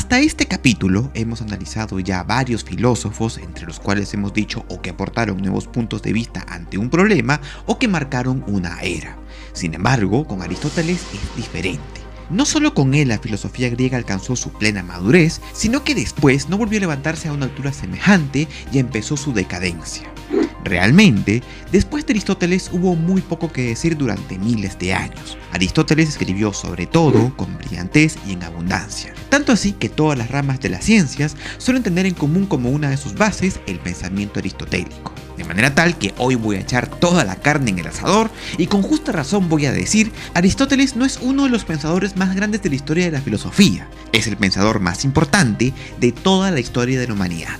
Hasta 0.00 0.18
este 0.18 0.46
capítulo 0.46 1.10
hemos 1.12 1.42
analizado 1.42 2.00
ya 2.00 2.22
varios 2.22 2.64
filósofos, 2.64 3.36
entre 3.36 3.66
los 3.66 3.78
cuales 3.78 4.14
hemos 4.14 4.32
dicho 4.32 4.64
o 4.70 4.80
que 4.80 4.88
aportaron 4.88 5.36
nuevos 5.36 5.68
puntos 5.68 6.00
de 6.00 6.14
vista 6.14 6.42
ante 6.48 6.78
un 6.78 6.88
problema 6.88 7.38
o 7.66 7.78
que 7.78 7.86
marcaron 7.86 8.42
una 8.46 8.80
era. 8.80 9.18
Sin 9.52 9.74
embargo, 9.74 10.26
con 10.26 10.40
Aristóteles 10.40 11.02
es 11.12 11.36
diferente. 11.36 12.00
No 12.30 12.46
solo 12.46 12.72
con 12.72 12.94
él 12.94 13.08
la 13.08 13.18
filosofía 13.18 13.68
griega 13.68 13.98
alcanzó 13.98 14.36
su 14.36 14.50
plena 14.52 14.82
madurez, 14.82 15.42
sino 15.52 15.84
que 15.84 15.94
después 15.94 16.48
no 16.48 16.56
volvió 16.56 16.78
a 16.78 16.80
levantarse 16.80 17.28
a 17.28 17.34
una 17.34 17.44
altura 17.44 17.74
semejante 17.74 18.48
y 18.72 18.78
empezó 18.78 19.18
su 19.18 19.34
decadencia. 19.34 20.10
Realmente, 20.64 21.42
después 21.72 22.06
de 22.06 22.12
Aristóteles 22.12 22.70
hubo 22.72 22.94
muy 22.94 23.22
poco 23.22 23.50
que 23.52 23.68
decir 23.68 23.96
durante 23.96 24.38
miles 24.38 24.78
de 24.78 24.92
años. 24.92 25.38
Aristóteles 25.52 26.08
escribió 26.08 26.52
sobre 26.52 26.86
todo 26.86 27.34
con 27.36 27.56
brillantez 27.56 28.16
y 28.26 28.32
en 28.32 28.42
abundancia. 28.42 29.14
Tanto 29.30 29.52
así 29.52 29.72
que 29.72 29.88
todas 29.88 30.18
las 30.18 30.30
ramas 30.30 30.60
de 30.60 30.68
las 30.68 30.84
ciencias 30.84 31.36
suelen 31.58 31.82
tener 31.82 32.06
en 32.06 32.14
común 32.14 32.46
como 32.46 32.70
una 32.70 32.90
de 32.90 32.96
sus 32.96 33.14
bases 33.14 33.60
el 33.66 33.78
pensamiento 33.78 34.38
aristotélico. 34.38 35.12
De 35.36 35.44
manera 35.44 35.74
tal 35.74 35.96
que 35.96 36.12
hoy 36.18 36.34
voy 36.34 36.56
a 36.56 36.60
echar 36.60 36.86
toda 36.86 37.24
la 37.24 37.36
carne 37.36 37.70
en 37.70 37.78
el 37.78 37.86
asador 37.86 38.30
y 38.58 38.66
con 38.66 38.82
justa 38.82 39.10
razón 39.10 39.48
voy 39.48 39.64
a 39.64 39.72
decir, 39.72 40.12
Aristóteles 40.34 40.96
no 40.96 41.06
es 41.06 41.18
uno 41.22 41.44
de 41.44 41.48
los 41.48 41.64
pensadores 41.64 42.16
más 42.16 42.34
grandes 42.34 42.62
de 42.62 42.68
la 42.68 42.74
historia 42.74 43.06
de 43.06 43.12
la 43.12 43.22
filosofía, 43.22 43.88
es 44.12 44.26
el 44.26 44.36
pensador 44.36 44.80
más 44.80 45.04
importante 45.04 45.72
de 45.98 46.12
toda 46.12 46.50
la 46.50 46.60
historia 46.60 47.00
de 47.00 47.06
la 47.06 47.14
humanidad. 47.14 47.58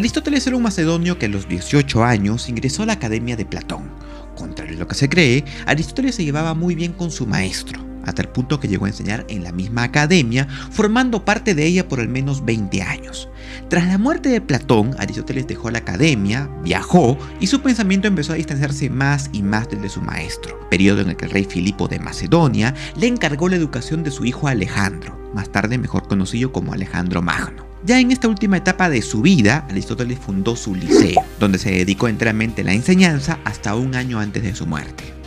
Aristóteles 0.00 0.46
era 0.46 0.56
un 0.56 0.62
macedonio 0.62 1.18
que 1.18 1.26
a 1.26 1.28
los 1.28 1.46
18 1.46 2.02
años 2.02 2.48
ingresó 2.48 2.84
a 2.84 2.86
la 2.86 2.94
Academia 2.94 3.36
de 3.36 3.44
Platón. 3.44 3.90
Contrario 4.34 4.76
a 4.76 4.78
lo 4.78 4.88
que 4.88 4.94
se 4.94 5.10
cree, 5.10 5.44
Aristóteles 5.66 6.14
se 6.14 6.24
llevaba 6.24 6.54
muy 6.54 6.74
bien 6.74 6.94
con 6.94 7.10
su 7.10 7.26
maestro, 7.26 7.84
hasta 8.06 8.22
el 8.22 8.28
punto 8.28 8.58
que 8.58 8.66
llegó 8.66 8.86
a 8.86 8.88
enseñar 8.88 9.26
en 9.28 9.44
la 9.44 9.52
misma 9.52 9.82
academia, 9.82 10.48
formando 10.70 11.26
parte 11.26 11.54
de 11.54 11.66
ella 11.66 11.86
por 11.86 12.00
al 12.00 12.08
menos 12.08 12.46
20 12.46 12.80
años. 12.80 13.28
Tras 13.68 13.88
la 13.88 13.98
muerte 13.98 14.30
de 14.30 14.40
Platón, 14.40 14.96
Aristóteles 14.98 15.46
dejó 15.46 15.70
la 15.70 15.80
academia, 15.80 16.48
viajó 16.64 17.18
y 17.38 17.48
su 17.48 17.60
pensamiento 17.60 18.08
empezó 18.08 18.32
a 18.32 18.36
distanciarse 18.36 18.88
más 18.88 19.28
y 19.34 19.42
más 19.42 19.68
del 19.68 19.82
de 19.82 19.90
su 19.90 20.00
maestro, 20.00 20.66
periodo 20.70 21.02
en 21.02 21.10
el 21.10 21.16
que 21.18 21.26
el 21.26 21.32
rey 21.32 21.44
Filipo 21.44 21.88
de 21.88 21.98
Macedonia 21.98 22.74
le 22.96 23.06
encargó 23.06 23.50
la 23.50 23.56
educación 23.56 24.02
de 24.02 24.12
su 24.12 24.24
hijo 24.24 24.48
Alejandro, 24.48 25.30
más 25.34 25.52
tarde 25.52 25.76
mejor 25.76 26.08
conocido 26.08 26.52
como 26.52 26.72
Alejandro 26.72 27.20
Magno. 27.20 27.69
Ya 27.84 27.98
en 27.98 28.10
esta 28.10 28.28
última 28.28 28.58
etapa 28.58 28.90
de 28.90 29.00
su 29.00 29.22
vida, 29.22 29.66
Aristóteles 29.70 30.18
fundó 30.18 30.54
su 30.54 30.74
liceo, 30.74 31.24
donde 31.38 31.58
se 31.58 31.70
dedicó 31.70 32.08
enteramente 32.08 32.60
a 32.60 32.64
la 32.64 32.74
enseñanza 32.74 33.38
hasta 33.44 33.74
un 33.74 33.94
año 33.94 34.18
antes 34.18 34.42
de 34.42 34.54
su 34.54 34.66
muerte. 34.66 35.19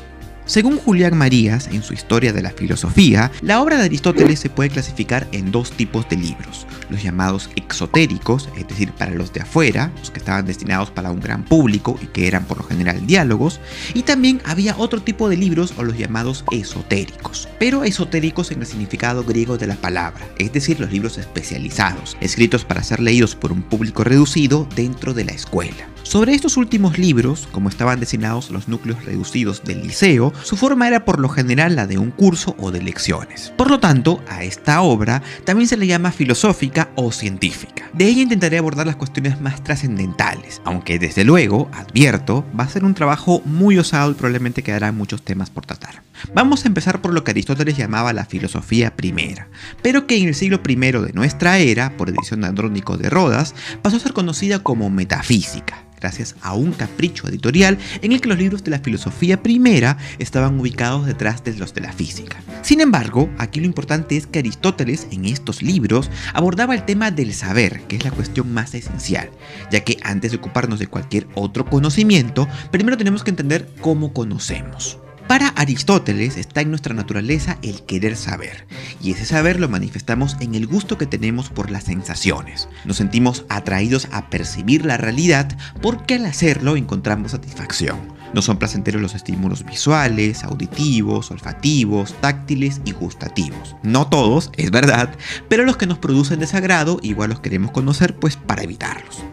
Según 0.46 0.78
Julián 0.78 1.18
Marías, 1.18 1.68
en 1.68 1.84
su 1.84 1.94
Historia 1.94 2.34
de 2.34 2.42
la 2.42 2.52
Filosofía, 2.52 3.32
la 3.42 3.62
obra 3.62 3.78
de 3.78 3.86
Aristóteles 3.86 4.40
se 4.40 4.50
puede 4.50 4.70
clasificar 4.70 5.26
en 5.32 5.52
dos 5.52 5.72
tipos 5.72 6.08
de 6.10 6.18
libros, 6.18 6.68
los 6.90 7.02
llamados 7.02 7.50
exotéricos, 7.56 8.50
es 8.58 8.68
decir, 8.68 8.92
para 8.92 9.14
los 9.14 9.32
de 9.32 9.42
afuera, 9.42 9.92
los 10.00 10.12
que 10.12 10.20
estaban 10.20 10.46
destinados 10.46 10.92
para 10.92 11.12
un 11.12 11.22
gran 11.22 11.46
público 11.46 11.98
y 12.02 12.08
que 12.08 12.28
eran 12.28 12.44
por 12.44 12.58
lo 12.58 12.66
general 12.66 13.08
diálogos, 13.08 13.62
y 13.94 14.04
también 14.04 14.42
había 14.44 14.78
otro 14.78 15.02
tipo 15.02 15.30
de 15.30 15.38
libros 15.38 15.74
o 15.78 15.84
los 15.84 15.98
llamados 15.98 16.44
esotéricos, 16.52 17.48
pero 17.58 17.86
esotéricos 17.86 18.52
en 18.52 18.60
el 18.60 18.68
significado 18.68 19.24
griego 19.24 19.58
de 19.58 19.68
la 19.68 19.76
palabra, 19.76 20.28
es 20.40 20.52
decir, 20.52 20.78
los 20.80 20.92
libros 20.92 21.18
especializados, 21.18 22.18
escritos 22.20 22.66
para 22.66 22.84
ser 22.84 23.00
leídos 23.00 23.36
por 23.36 23.54
un 23.54 23.64
público 23.64 24.04
reducido 24.04 24.68
dentro 24.76 25.14
de 25.14 25.24
la 25.24 25.32
escuela. 25.32 25.93
Sobre 26.04 26.34
estos 26.34 26.58
últimos 26.58 26.98
libros, 26.98 27.47
como 27.52 27.69
estaban 27.69 28.00
destinados 28.02 28.52
los 28.52 28.68
núcleos 28.68 29.03
reducidos 29.06 29.64
del 29.64 29.81
liceo, 29.81 30.34
su 30.44 30.58
forma 30.58 30.88
era 30.88 31.06
por 31.06 31.19
lo 31.19 31.30
general 31.30 31.75
la 31.75 31.88
de 31.88 31.97
un 31.97 32.12
curso 32.12 32.56
o 32.59 32.72
de 32.72 32.81
lecciones. 32.81 33.53
Por 33.58 33.72
lo 33.72 33.80
tanto, 33.80 34.22
a 34.28 34.44
esta 34.44 34.81
obra 34.81 35.24
también 35.46 35.68
se 35.68 35.78
le 35.78 35.88
llama 35.88 36.12
filosófica 36.12 36.90
o 36.96 37.12
científica. 37.12 37.90
De 37.94 38.06
ella 38.06 38.22
intentaré 38.22 38.58
abordar 38.58 38.86
las 38.86 38.97
cuestiones 38.97 39.40
más 39.40 39.64
trascendentales, 39.64 40.62
aunque 40.66 41.00
desde 41.00 41.24
luego, 41.24 41.69
advierto, 41.74 42.46
va 42.59 42.66
a 42.66 42.70
ser 42.70 42.84
un 42.84 42.94
trabajo 42.94 43.41
muy 43.46 43.78
osado 43.78 44.12
y 44.12 44.16
probablemente 44.16 44.62
quedarán 44.62 44.97
muchos 44.97 45.24
temas 45.24 45.50
por 45.50 45.66
tratar. 45.66 46.03
Vamos 46.34 46.63
a 46.63 46.68
empezar 46.68 47.01
por 47.01 47.13
lo 47.13 47.24
que 47.24 47.31
Aristóteles 47.31 47.78
llamaba 47.78 48.13
la 48.13 48.25
filosofía 48.25 48.96
primera, 48.96 49.50
pero 49.81 50.07
que 50.07 50.18
en 50.18 50.28
el 50.28 50.35
siglo 50.35 50.62
I 50.68 50.75
de 50.75 51.13
nuestra 51.13 51.59
era, 51.59 51.97
por 51.97 52.09
edición 52.09 52.41
de 52.41 52.47
Andrónico 52.47 52.97
de 52.97 53.09
Rodas, 53.09 53.56
pasó 53.81 53.97
a 53.97 54.00
ser 54.00 54.13
conocida 54.13 54.59
como 54.59 54.90
metafísica 54.90 55.84
gracias 56.03 56.35
a 56.41 56.53
un 56.53 56.73
capricho 56.73 57.29
editorial 57.29 57.78
en 58.02 58.12
el 58.12 58.19
que 58.19 58.28
los 58.28 58.38
libros 58.38 58.62
de 58.66 58.72
la 58.72 58.79
filosofía 58.79 59.41
primera 59.41 59.97
estaban 60.19 60.59
ubicados 60.59 61.06
detrás 61.06 61.46
de 61.46 61.56
los 61.56 61.73
de 61.73 61.79
la 61.79 61.94
física. 61.94 62.44
Sin 62.62 62.81
embargo, 62.81 63.29
aquí 63.38 63.62
lo 63.62 63.66
importante 63.66 64.18
es 64.18 64.28
que 64.28 64.40
Aristóteles 64.40 65.07
en 65.12 65.23
estos 65.23 65.62
libros 65.62 66.12
abordaba 66.34 66.75
el 66.75 66.84
tema 66.84 67.09
del 67.09 67.34
saber, 67.34 67.84
que 67.88 67.96
es 67.96 68.03
la 68.03 68.12
cuestión 68.12 68.53
más 68.53 68.75
esencial, 68.75 69.29
ya 69.72 69.79
que 69.85 69.97
antes 70.03 70.31
de 70.31 70.38
ocuparnos 70.38 70.79
de 70.79 70.88
cualquier 70.88 71.25
otro 71.35 71.66
conocimiento, 71.66 72.50
primero 72.69 72.97
tenemos 72.97 73.23
que 73.23 73.29
entender 73.29 73.69
cómo 73.79 74.12
conocemos. 74.12 75.00
Para 75.34 75.48
Aristóteles 75.48 76.38
está 76.38 76.62
en 76.62 76.70
nuestra 76.70 76.94
naturaleza 76.94 77.58
el 77.64 77.82
querer 77.86 78.16
saber, 78.16 78.68
y 79.02 79.14
ese 79.14 79.26
saber 79.26 79.60
lo 79.60 79.68
manifestamos 79.68 80.38
en 80.42 80.54
el 80.54 80.68
gusto 80.68 81.00
que 81.00 81.08
tenemos 81.08 81.50
por 81.50 81.72
las 81.72 81.86
sensaciones. 81.86 82.70
Nos 82.86 82.98
sentimos 82.98 83.44
atraídos 83.50 84.08
a 84.12 84.30
percibir 84.30 84.86
la 84.86 84.98
realidad 84.98 85.58
porque 85.82 86.14
al 86.14 86.28
hacerlo 86.28 86.78
encontramos 86.78 87.32
satisfacción. 87.32 87.98
No 88.36 88.44
son 88.44 88.60
placenteros 88.60 89.02
los 89.02 89.16
estímulos 89.16 89.66
visuales, 89.66 90.44
auditivos, 90.44 91.32
olfativos, 91.32 92.14
táctiles 92.22 92.82
y 92.86 92.92
gustativos. 92.92 93.76
No 93.82 94.10
todos, 94.10 94.52
es 94.56 94.70
verdad, 94.70 95.16
pero 95.50 95.66
los 95.66 95.78
que 95.78 95.88
nos 95.88 95.98
producen 95.98 96.42
desagrado 96.42 97.00
igual 97.02 97.32
los 97.32 97.40
queremos 97.40 97.72
conocer 97.72 98.18
pues 98.18 98.38
para 98.38 98.62
evitarlos. 98.62 99.24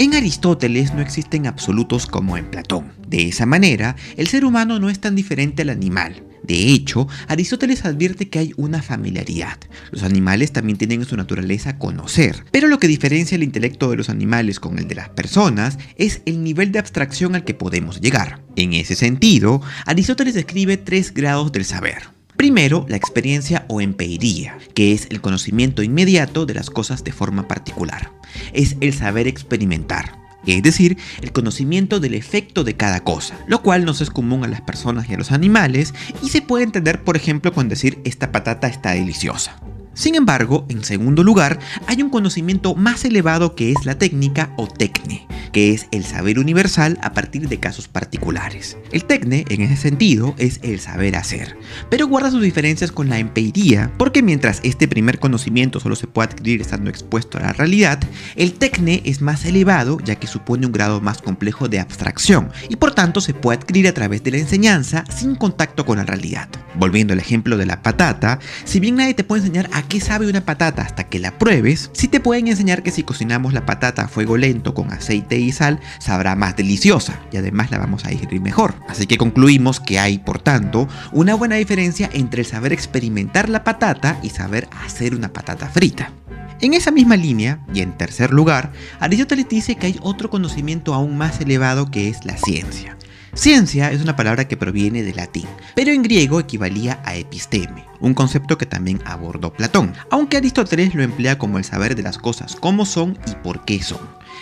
En 0.00 0.14
Aristóteles 0.14 0.94
no 0.94 1.00
existen 1.00 1.48
absolutos 1.48 2.06
como 2.06 2.36
en 2.36 2.48
Platón. 2.48 2.92
De 3.08 3.26
esa 3.26 3.46
manera, 3.46 3.96
el 4.16 4.28
ser 4.28 4.44
humano 4.44 4.78
no 4.78 4.90
es 4.90 5.00
tan 5.00 5.16
diferente 5.16 5.62
al 5.62 5.70
animal. 5.70 6.22
De 6.44 6.68
hecho, 6.68 7.08
Aristóteles 7.26 7.84
advierte 7.84 8.28
que 8.28 8.38
hay 8.38 8.52
una 8.56 8.80
familiaridad. 8.80 9.58
Los 9.90 10.04
animales 10.04 10.52
también 10.52 10.78
tienen 10.78 11.00
en 11.00 11.06
su 11.08 11.16
naturaleza 11.16 11.78
conocer, 11.78 12.44
pero 12.52 12.68
lo 12.68 12.78
que 12.78 12.86
diferencia 12.86 13.34
el 13.34 13.42
intelecto 13.42 13.90
de 13.90 13.96
los 13.96 14.08
animales 14.08 14.60
con 14.60 14.78
el 14.78 14.86
de 14.86 14.94
las 14.94 15.08
personas 15.08 15.78
es 15.96 16.22
el 16.26 16.44
nivel 16.44 16.70
de 16.70 16.78
abstracción 16.78 17.34
al 17.34 17.42
que 17.42 17.54
podemos 17.54 18.00
llegar. 18.00 18.40
En 18.54 18.74
ese 18.74 18.94
sentido, 18.94 19.60
Aristóteles 19.84 20.34
describe 20.34 20.76
tres 20.76 21.12
grados 21.12 21.50
del 21.50 21.64
saber. 21.64 22.17
Primero, 22.38 22.86
la 22.88 22.96
experiencia 22.96 23.66
o 23.66 23.80
empeiría, 23.80 24.58
que 24.72 24.92
es 24.92 25.08
el 25.10 25.20
conocimiento 25.20 25.82
inmediato 25.82 26.46
de 26.46 26.54
las 26.54 26.70
cosas 26.70 27.02
de 27.02 27.10
forma 27.10 27.48
particular. 27.48 28.12
Es 28.52 28.76
el 28.80 28.94
saber 28.94 29.26
experimentar, 29.26 30.16
es 30.46 30.62
decir, 30.62 30.96
el 31.20 31.32
conocimiento 31.32 31.98
del 31.98 32.14
efecto 32.14 32.62
de 32.62 32.76
cada 32.76 33.00
cosa, 33.02 33.36
lo 33.48 33.60
cual 33.62 33.84
no 33.84 33.90
es 33.90 34.10
común 34.10 34.44
a 34.44 34.48
las 34.48 34.60
personas 34.60 35.10
y 35.10 35.14
a 35.14 35.18
los 35.18 35.32
animales 35.32 35.94
y 36.22 36.28
se 36.28 36.40
puede 36.40 36.62
entender 36.62 37.02
por 37.02 37.16
ejemplo 37.16 37.52
con 37.52 37.68
decir 37.68 37.98
esta 38.04 38.30
patata 38.30 38.68
está 38.68 38.92
deliciosa. 38.92 39.60
Sin 39.98 40.14
embargo, 40.14 40.64
en 40.68 40.84
segundo 40.84 41.24
lugar, 41.24 41.58
hay 41.88 42.02
un 42.02 42.08
conocimiento 42.08 42.76
más 42.76 43.04
elevado 43.04 43.56
que 43.56 43.72
es 43.72 43.84
la 43.84 43.98
técnica 43.98 44.52
o 44.56 44.68
tecne, 44.68 45.26
que 45.52 45.74
es 45.74 45.88
el 45.90 46.04
saber 46.04 46.38
universal 46.38 47.00
a 47.02 47.14
partir 47.14 47.48
de 47.48 47.58
casos 47.58 47.88
particulares. 47.88 48.76
El 48.92 49.06
tecne, 49.06 49.44
en 49.48 49.62
ese 49.62 49.76
sentido, 49.76 50.36
es 50.38 50.60
el 50.62 50.78
saber 50.78 51.16
hacer, 51.16 51.56
pero 51.90 52.06
guarda 52.06 52.30
sus 52.30 52.42
diferencias 52.42 52.92
con 52.92 53.08
la 53.08 53.18
empeiría, 53.18 53.90
porque 53.98 54.22
mientras 54.22 54.60
este 54.62 54.86
primer 54.86 55.18
conocimiento 55.18 55.80
solo 55.80 55.96
se 55.96 56.06
puede 56.06 56.28
adquirir 56.28 56.60
estando 56.60 56.90
expuesto 56.90 57.36
a 57.38 57.40
la 57.40 57.52
realidad, 57.52 57.98
el 58.36 58.52
tecne 58.52 59.02
es 59.04 59.20
más 59.20 59.44
elevado 59.46 59.98
ya 60.04 60.14
que 60.14 60.28
supone 60.28 60.66
un 60.66 60.72
grado 60.72 61.00
más 61.00 61.20
complejo 61.20 61.68
de 61.68 61.80
abstracción 61.80 62.50
y 62.68 62.76
por 62.76 62.94
tanto 62.94 63.20
se 63.20 63.34
puede 63.34 63.58
adquirir 63.58 63.88
a 63.88 63.94
través 63.94 64.22
de 64.22 64.30
la 64.30 64.38
enseñanza 64.38 65.02
sin 65.10 65.34
contacto 65.34 65.84
con 65.84 65.98
la 65.98 66.04
realidad. 66.04 66.48
Volviendo 66.76 67.14
al 67.14 67.18
ejemplo 67.18 67.56
de 67.56 67.66
la 67.66 67.82
patata, 67.82 68.38
si 68.64 68.78
bien 68.78 68.94
nadie 68.94 69.14
te 69.14 69.24
puede 69.24 69.42
enseñar 69.42 69.68
a 69.72 69.87
qué 69.88 70.00
sabe 70.00 70.28
una 70.28 70.42
patata 70.42 70.82
hasta 70.82 71.04
que 71.04 71.18
la 71.18 71.38
pruebes, 71.38 71.90
sí 71.94 72.08
te 72.08 72.20
pueden 72.20 72.48
enseñar 72.48 72.82
que 72.82 72.90
si 72.90 73.02
cocinamos 73.02 73.54
la 73.54 73.66
patata 73.66 74.02
a 74.02 74.08
fuego 74.08 74.36
lento 74.36 74.74
con 74.74 74.92
aceite 74.92 75.38
y 75.38 75.50
sal, 75.50 75.80
sabrá 75.98 76.36
más 76.36 76.56
deliciosa 76.56 77.18
y 77.32 77.38
además 77.38 77.70
la 77.70 77.78
vamos 77.78 78.04
a 78.04 78.10
digerir 78.10 78.40
mejor. 78.40 78.74
Así 78.88 79.06
que 79.06 79.16
concluimos 79.16 79.80
que 79.80 79.98
hay, 79.98 80.18
por 80.18 80.40
tanto, 80.40 80.88
una 81.12 81.34
buena 81.34 81.56
diferencia 81.56 82.10
entre 82.12 82.42
el 82.42 82.46
saber 82.46 82.72
experimentar 82.72 83.48
la 83.48 83.64
patata 83.64 84.18
y 84.22 84.30
saber 84.30 84.68
hacer 84.84 85.14
una 85.14 85.32
patata 85.32 85.68
frita. 85.68 86.12
En 86.60 86.74
esa 86.74 86.90
misma 86.90 87.16
línea, 87.16 87.60
y 87.72 87.80
en 87.80 87.96
tercer 87.96 88.32
lugar, 88.32 88.72
Aristóteles 89.00 89.48
dice 89.48 89.76
que 89.76 89.86
hay 89.86 89.98
otro 90.02 90.28
conocimiento 90.28 90.92
aún 90.92 91.16
más 91.16 91.40
elevado 91.40 91.90
que 91.90 92.08
es 92.08 92.24
la 92.24 92.36
ciencia. 92.36 92.98
Ciencia 93.38 93.92
es 93.92 94.02
una 94.02 94.16
palabra 94.16 94.48
que 94.48 94.56
proviene 94.56 95.04
del 95.04 95.14
latín, 95.14 95.46
pero 95.76 95.92
en 95.92 96.02
griego 96.02 96.40
equivalía 96.40 97.00
a 97.04 97.14
episteme, 97.14 97.84
un 98.00 98.12
concepto 98.12 98.58
que 98.58 98.66
también 98.66 99.00
abordó 99.04 99.52
Platón, 99.52 99.94
aunque 100.10 100.38
Aristóteles 100.38 100.92
lo 100.96 101.04
emplea 101.04 101.38
como 101.38 101.56
el 101.56 101.62
saber 101.62 101.94
de 101.94 102.02
las 102.02 102.18
cosas 102.18 102.56
cómo 102.56 102.84
son 102.84 103.16
y 103.30 103.36
por 103.36 103.64
qué 103.64 103.80
son. 103.80 104.00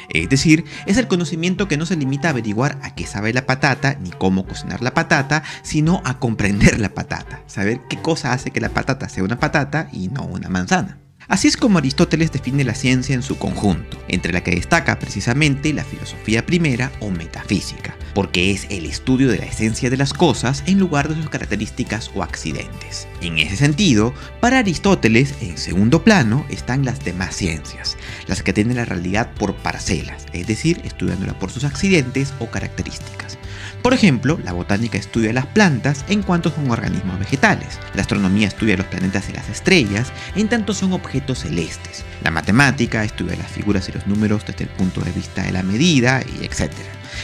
Es 0.09 0.31
decir, 0.31 0.65
es 0.87 0.97
el 0.97 1.09
conocimiento 1.09 1.69
que 1.69 1.77
no 1.77 1.85
se 1.85 1.97
limita 1.97 2.29
a 2.29 2.31
averiguar 2.31 2.79
a 2.83 2.95
qué 2.95 3.07
sabe 3.07 3.35
la 3.35 3.45
patata 3.45 3.99
ni 4.01 4.13
cómo 4.13 4.47
cocinar 4.47 4.81
la 4.81 4.95
patata, 4.95 5.43
sino 5.63 6.01
a 6.07 6.19
comprender 6.19 6.81
la 6.81 6.95
patata, 6.95 7.43
saber 7.47 7.83
qué 7.91 8.01
cosa 8.01 8.33
hace 8.33 8.51
que 8.51 8.63
la 8.63 8.71
patata 8.71 9.11
sea 9.11 9.25
una 9.25 9.39
patata 9.39 9.91
y 9.93 10.09
no 10.09 10.25
una 10.25 10.49
manzana. 10.49 11.06
Así 11.28 11.49
es 11.49 11.56
como 11.56 11.78
Aristóteles 11.78 12.31
define 12.31 12.62
la 12.62 12.75
ciencia 12.75 13.14
en 13.14 13.23
su 13.23 13.37
conjunto, 13.37 14.00
entre 14.06 14.32
la 14.32 14.44
que 14.44 14.52
destaca 14.52 14.99
precisamente 14.99 15.73
la 15.73 15.82
filosofía 15.82 16.46
primera 16.46 16.93
o 17.00 17.11
metafísica, 17.11 17.96
porque 18.14 18.52
es 18.52 18.67
el 18.70 18.87
estudio 18.87 19.28
de 19.28 19.38
la 19.38 19.46
esencia 19.46 19.90
de 19.90 19.96
las 19.96 20.12
cosas 20.12 20.62
en 20.67 20.78
lugar 20.78 21.08
de 21.08 21.17
sus 21.17 21.28
características 21.28 22.12
o 22.14 22.23
accidentes. 22.23 23.08
En 23.23 23.38
ese 23.38 23.56
sentido, 23.56 24.14
para 24.40 24.58
Aristóteles, 24.58 25.34
en 25.40 25.58
segundo 25.58 26.05
plano 26.05 26.46
están 26.49 26.84
las 26.84 27.05
demás 27.05 27.34
ciencias, 27.34 27.96
las 28.28 28.44
que 28.44 28.52
tienen 28.52 28.76
la 28.76 28.84
realidad 28.84 29.32
por 29.34 29.56
parcelas, 29.56 30.26
es 30.32 30.46
decir, 30.46 30.81
estudiándola 30.84 31.37
por 31.38 31.50
sus 31.50 31.64
accidentes 31.64 32.34
o 32.38 32.49
características. 32.49 33.37
Por 33.82 33.94
ejemplo, 33.94 34.38
la 34.43 34.52
botánica 34.52 34.99
estudia 34.99 35.32
las 35.32 35.46
plantas 35.46 36.05
en 36.08 36.23
cuanto 36.23 36.50
son 36.50 36.70
organismos 36.70 37.19
vegetales, 37.19 37.78
la 37.94 38.02
astronomía 38.02 38.49
estudia 38.49 38.76
los 38.76 38.87
planetas 38.87 39.28
y 39.28 39.32
las 39.32 39.49
estrellas 39.49 40.12
en 40.34 40.49
tanto 40.49 40.75
son 40.75 40.93
objetos 40.93 41.40
celestes, 41.40 42.05
la 42.25 42.32
matemática 42.32 43.05
estudia 43.05 43.37
las 43.37 43.50
figuras 43.50 43.88
y 43.88 43.93
los 43.93 44.06
números 44.06 44.44
desde 44.44 44.64
el 44.64 44.70
punto 44.70 45.00
de 45.02 45.12
vista 45.12 45.43
de 45.43 45.52
la 45.52 45.62
medida 45.62 46.23
y 46.23 46.44
etc. 46.44 46.73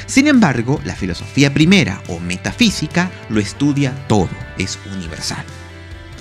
Sin 0.06 0.28
embargo, 0.28 0.80
la 0.84 0.94
filosofía 0.94 1.52
primera 1.52 2.00
o 2.08 2.20
metafísica 2.20 3.10
lo 3.28 3.40
estudia 3.40 3.92
todo, 4.06 4.30
es 4.56 4.78
universal. 4.94 5.44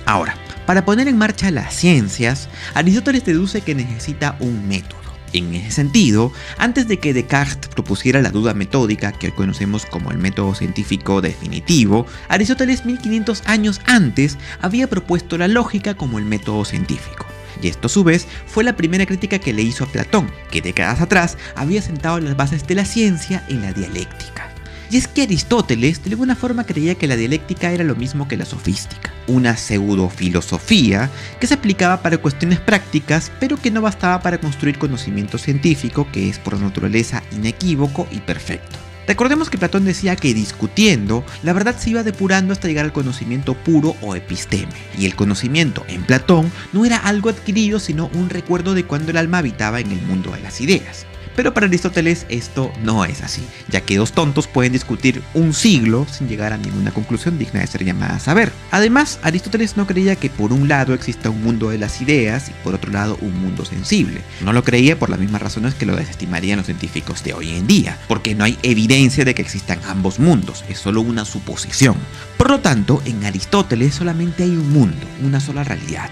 Ahora, 0.06 0.34
para 0.66 0.84
poner 0.84 1.08
en 1.08 1.18
marcha 1.18 1.50
las 1.50 1.74
ciencias, 1.74 2.48
Aristóteles 2.74 3.24
deduce 3.24 3.60
que 3.60 3.74
necesita 3.74 4.36
un 4.40 4.66
método. 4.66 5.11
En 5.32 5.54
ese 5.54 5.70
sentido, 5.70 6.30
antes 6.58 6.88
de 6.88 6.98
que 6.98 7.14
Descartes 7.14 7.68
propusiera 7.68 8.20
la 8.20 8.30
duda 8.30 8.52
metódica 8.52 9.12
que 9.12 9.28
hoy 9.28 9.32
conocemos 9.32 9.86
como 9.86 10.10
el 10.10 10.18
método 10.18 10.54
científico 10.54 11.22
definitivo, 11.22 12.06
Aristóteles 12.28 12.84
1500 12.84 13.42
años 13.46 13.80
antes 13.86 14.36
había 14.60 14.88
propuesto 14.88 15.38
la 15.38 15.48
lógica 15.48 15.94
como 15.94 16.18
el 16.18 16.26
método 16.26 16.64
científico. 16.66 17.26
Y 17.62 17.68
esto 17.68 17.86
a 17.86 17.90
su 17.90 18.04
vez 18.04 18.26
fue 18.46 18.64
la 18.64 18.76
primera 18.76 19.06
crítica 19.06 19.38
que 19.38 19.52
le 19.52 19.62
hizo 19.62 19.84
a 19.84 19.86
Platón, 19.86 20.30
que 20.50 20.60
décadas 20.60 21.00
atrás 21.00 21.38
había 21.54 21.80
sentado 21.80 22.20
las 22.20 22.36
bases 22.36 22.66
de 22.66 22.74
la 22.74 22.84
ciencia 22.84 23.44
en 23.48 23.62
la 23.62 23.72
dialéctica. 23.72 24.51
Y 24.92 24.98
es 24.98 25.08
que 25.08 25.22
Aristóteles 25.22 26.04
de 26.04 26.10
alguna 26.10 26.36
forma 26.36 26.64
creía 26.64 26.96
que 26.96 27.06
la 27.06 27.16
dialéctica 27.16 27.72
era 27.72 27.82
lo 27.82 27.96
mismo 27.96 28.28
que 28.28 28.36
la 28.36 28.44
sofística, 28.44 29.10
una 29.26 29.56
pseudo-filosofía 29.56 31.08
que 31.40 31.46
se 31.46 31.54
aplicaba 31.54 32.02
para 32.02 32.18
cuestiones 32.18 32.60
prácticas, 32.60 33.32
pero 33.40 33.56
que 33.56 33.70
no 33.70 33.80
bastaba 33.80 34.20
para 34.20 34.38
construir 34.38 34.78
conocimiento 34.78 35.38
científico 35.38 36.06
que 36.12 36.28
es 36.28 36.38
por 36.38 36.60
naturaleza 36.60 37.22
inequívoco 37.32 38.06
y 38.12 38.18
perfecto. 38.18 38.76
Recordemos 39.06 39.48
que 39.48 39.56
Platón 39.56 39.86
decía 39.86 40.14
que 40.14 40.34
discutiendo, 40.34 41.24
la 41.42 41.54
verdad 41.54 41.74
se 41.78 41.88
iba 41.88 42.02
depurando 42.02 42.52
hasta 42.52 42.68
llegar 42.68 42.84
al 42.84 42.92
conocimiento 42.92 43.54
puro 43.54 43.96
o 44.02 44.14
episteme, 44.14 44.74
y 44.98 45.06
el 45.06 45.16
conocimiento 45.16 45.86
en 45.88 46.02
Platón 46.02 46.52
no 46.74 46.84
era 46.84 46.98
algo 46.98 47.30
adquirido 47.30 47.80
sino 47.80 48.10
un 48.12 48.28
recuerdo 48.28 48.74
de 48.74 48.84
cuando 48.84 49.10
el 49.10 49.16
alma 49.16 49.38
habitaba 49.38 49.80
en 49.80 49.90
el 49.90 50.02
mundo 50.02 50.32
de 50.32 50.42
las 50.42 50.60
ideas. 50.60 51.06
Pero 51.36 51.54
para 51.54 51.66
Aristóteles 51.66 52.26
esto 52.28 52.72
no 52.82 53.04
es 53.04 53.22
así, 53.22 53.42
ya 53.68 53.80
que 53.80 53.96
dos 53.96 54.12
tontos 54.12 54.46
pueden 54.46 54.72
discutir 54.72 55.22
un 55.34 55.54
siglo 55.54 56.06
sin 56.10 56.28
llegar 56.28 56.52
a 56.52 56.58
ninguna 56.58 56.92
conclusión 56.92 57.38
digna 57.38 57.60
de 57.60 57.66
ser 57.66 57.84
llamada 57.84 58.16
a 58.16 58.20
saber. 58.20 58.52
Además, 58.70 59.18
Aristóteles 59.22 59.76
no 59.76 59.86
creía 59.86 60.16
que 60.16 60.30
por 60.30 60.52
un 60.52 60.68
lado 60.68 60.94
exista 60.94 61.30
un 61.30 61.42
mundo 61.42 61.70
de 61.70 61.78
las 61.78 62.00
ideas 62.00 62.48
y 62.48 62.52
por 62.64 62.74
otro 62.74 62.92
lado 62.92 63.16
un 63.20 63.40
mundo 63.40 63.64
sensible. 63.64 64.20
No 64.42 64.52
lo 64.52 64.64
creía 64.64 64.98
por 64.98 65.10
las 65.10 65.18
mismas 65.18 65.42
razones 65.42 65.74
que 65.74 65.86
lo 65.86 65.96
desestimarían 65.96 66.58
los 66.58 66.66
científicos 66.66 67.24
de 67.24 67.34
hoy 67.34 67.50
en 67.50 67.66
día, 67.66 67.98
porque 68.08 68.34
no 68.34 68.44
hay 68.44 68.58
evidencia 68.62 69.24
de 69.24 69.34
que 69.34 69.42
existan 69.42 69.80
ambos 69.86 70.18
mundos, 70.18 70.64
es 70.68 70.78
solo 70.78 71.00
una 71.00 71.24
suposición. 71.24 71.96
Por 72.36 72.50
lo 72.50 72.60
tanto, 72.60 73.02
en 73.04 73.24
Aristóteles 73.24 73.94
solamente 73.94 74.42
hay 74.42 74.50
un 74.50 74.70
mundo, 74.72 75.06
una 75.22 75.40
sola 75.40 75.64
realidad 75.64 76.10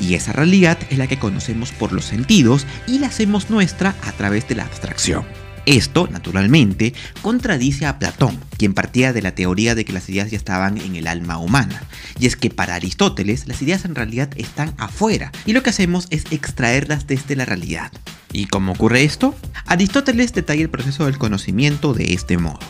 y 0.00 0.14
esa 0.14 0.32
realidad 0.32 0.78
es 0.90 0.98
la 0.98 1.06
que 1.06 1.18
conocemos 1.18 1.72
por 1.72 1.92
los 1.92 2.04
sentidos 2.04 2.66
y 2.86 2.98
la 2.98 3.08
hacemos 3.08 3.50
nuestra 3.50 3.94
a 4.02 4.12
través 4.12 4.48
de 4.48 4.54
la 4.54 4.64
abstracción. 4.64 5.24
Esto, 5.66 6.08
naturalmente, 6.10 6.94
contradice 7.20 7.84
a 7.84 7.98
Platón, 7.98 8.38
quien 8.56 8.72
partía 8.72 9.12
de 9.12 9.20
la 9.20 9.34
teoría 9.34 9.74
de 9.74 9.84
que 9.84 9.92
las 9.92 10.08
ideas 10.08 10.30
ya 10.30 10.38
estaban 10.38 10.78
en 10.78 10.96
el 10.96 11.06
alma 11.06 11.36
humana. 11.36 11.82
Y 12.18 12.26
es 12.26 12.36
que 12.36 12.48
para 12.48 12.74
Aristóteles 12.74 13.46
las 13.46 13.60
ideas 13.60 13.84
en 13.84 13.94
realidad 13.94 14.30
están 14.36 14.72
afuera, 14.78 15.30
y 15.44 15.52
lo 15.52 15.62
que 15.62 15.68
hacemos 15.68 16.06
es 16.08 16.24
extraerlas 16.30 17.06
desde 17.06 17.36
la 17.36 17.44
realidad. 17.44 17.92
¿Y 18.32 18.46
cómo 18.46 18.72
ocurre 18.72 19.04
esto? 19.04 19.34
Aristóteles 19.66 20.32
detalla 20.32 20.62
el 20.62 20.70
proceso 20.70 21.06
del 21.06 21.18
conocimiento 21.18 21.94
de 21.94 22.12
este 22.12 22.38
modo. 22.38 22.60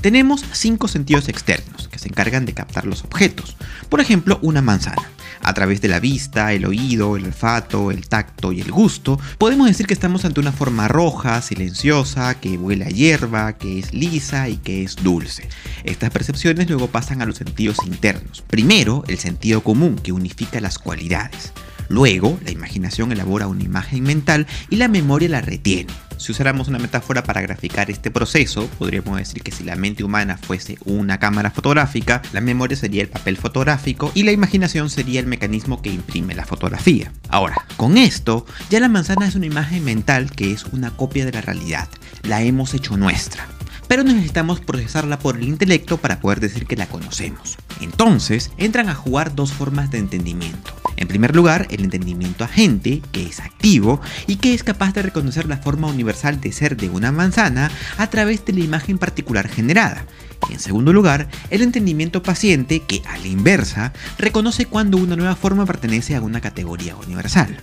Tenemos 0.00 0.44
cinco 0.52 0.86
sentidos 0.86 1.28
externos 1.28 1.88
que 1.88 1.98
se 1.98 2.08
encargan 2.08 2.46
de 2.46 2.54
captar 2.54 2.86
los 2.86 3.04
objetos. 3.04 3.56
Por 3.88 4.00
ejemplo, 4.00 4.38
una 4.42 4.62
manzana 4.62 5.02
a 5.42 5.54
través 5.54 5.80
de 5.80 5.88
la 5.88 6.00
vista, 6.00 6.52
el 6.52 6.66
oído, 6.66 7.16
el 7.16 7.24
olfato, 7.24 7.90
el 7.90 8.08
tacto 8.08 8.52
y 8.52 8.60
el 8.60 8.70
gusto, 8.70 9.18
podemos 9.38 9.66
decir 9.66 9.86
que 9.86 9.94
estamos 9.94 10.24
ante 10.24 10.40
una 10.40 10.52
forma 10.52 10.88
roja, 10.88 11.40
silenciosa, 11.42 12.34
que 12.40 12.56
huele 12.56 12.84
a 12.84 12.88
hierba, 12.88 13.56
que 13.56 13.78
es 13.78 13.94
lisa 13.94 14.48
y 14.48 14.56
que 14.56 14.82
es 14.82 14.96
dulce. 14.96 15.48
Estas 15.84 16.10
percepciones 16.10 16.68
luego 16.68 16.88
pasan 16.88 17.22
a 17.22 17.26
los 17.26 17.36
sentidos 17.36 17.78
internos. 17.86 18.42
Primero, 18.42 19.04
el 19.08 19.18
sentido 19.18 19.62
común, 19.62 19.96
que 19.96 20.12
unifica 20.12 20.60
las 20.60 20.78
cualidades. 20.78 21.52
Luego, 21.88 22.38
la 22.44 22.50
imaginación 22.50 23.12
elabora 23.12 23.46
una 23.46 23.64
imagen 23.64 24.02
mental 24.02 24.46
y 24.70 24.76
la 24.76 24.88
memoria 24.88 25.28
la 25.28 25.40
retiene. 25.40 25.92
Si 26.18 26.32
usáramos 26.32 26.66
una 26.66 26.80
metáfora 26.80 27.22
para 27.22 27.40
graficar 27.40 27.90
este 27.90 28.10
proceso, 28.10 28.66
podríamos 28.78 29.18
decir 29.18 29.42
que 29.42 29.52
si 29.52 29.62
la 29.62 29.76
mente 29.76 30.02
humana 30.02 30.36
fuese 30.36 30.76
una 30.84 31.18
cámara 31.18 31.52
fotográfica, 31.52 32.22
la 32.32 32.40
memoria 32.40 32.76
sería 32.76 33.02
el 33.02 33.08
papel 33.08 33.36
fotográfico 33.36 34.10
y 34.14 34.24
la 34.24 34.32
imaginación 34.32 34.90
sería 34.90 35.20
el 35.20 35.26
mecanismo 35.26 35.80
que 35.80 35.90
imprime 35.90 36.34
la 36.34 36.44
fotografía. 36.44 37.12
Ahora, 37.28 37.64
con 37.76 37.96
esto, 37.96 38.46
ya 38.68 38.80
la 38.80 38.88
manzana 38.88 39.28
es 39.28 39.36
una 39.36 39.46
imagen 39.46 39.84
mental 39.84 40.32
que 40.32 40.52
es 40.52 40.64
una 40.64 40.90
copia 40.90 41.24
de 41.24 41.32
la 41.32 41.40
realidad. 41.40 41.88
La 42.24 42.42
hemos 42.42 42.74
hecho 42.74 42.96
nuestra 42.96 43.46
pero 43.88 44.04
necesitamos 44.04 44.60
procesarla 44.60 45.18
por 45.18 45.36
el 45.36 45.44
intelecto 45.44 45.96
para 45.96 46.20
poder 46.20 46.40
decir 46.40 46.66
que 46.66 46.76
la 46.76 46.86
conocemos. 46.86 47.56
Entonces, 47.80 48.50
entran 48.56 48.88
a 48.88 48.94
jugar 48.94 49.34
dos 49.34 49.52
formas 49.52 49.90
de 49.90 49.98
entendimiento. 49.98 50.74
En 50.96 51.06
primer 51.06 51.36
lugar, 51.36 51.68
el 51.70 51.84
entendimiento 51.84 52.42
agente, 52.42 53.02
que 53.12 53.24
es 53.24 53.38
activo 53.38 54.00
y 54.26 54.36
que 54.36 54.52
es 54.52 54.64
capaz 54.64 54.92
de 54.94 55.02
reconocer 55.02 55.46
la 55.46 55.58
forma 55.58 55.86
universal 55.86 56.40
de 56.40 56.50
ser 56.50 56.76
de 56.76 56.90
una 56.90 57.12
manzana 57.12 57.70
a 57.98 58.10
través 58.10 58.44
de 58.44 58.52
la 58.52 58.64
imagen 58.64 58.98
particular 58.98 59.48
generada. 59.48 60.06
Y 60.50 60.54
en 60.54 60.60
segundo 60.60 60.92
lugar, 60.92 61.28
el 61.50 61.62
entendimiento 61.62 62.22
paciente, 62.22 62.80
que 62.80 63.02
a 63.06 63.16
la 63.18 63.28
inversa, 63.28 63.92
reconoce 64.18 64.66
cuando 64.66 64.96
una 64.96 65.14
nueva 65.14 65.36
forma 65.36 65.66
pertenece 65.66 66.16
a 66.16 66.20
una 66.20 66.40
categoría 66.40 66.96
universal. 66.96 67.56